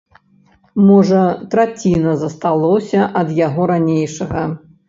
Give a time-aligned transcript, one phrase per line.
[0.87, 1.21] Можа,
[1.51, 4.43] траціна засталося ад яго ранейшага.